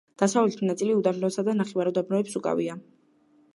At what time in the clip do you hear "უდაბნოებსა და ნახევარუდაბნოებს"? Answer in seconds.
1.01-2.41